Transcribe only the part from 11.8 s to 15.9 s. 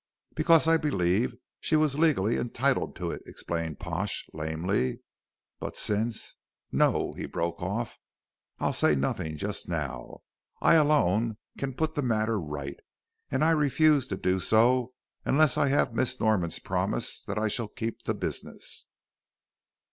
the matter right, and I refuse to do so unless I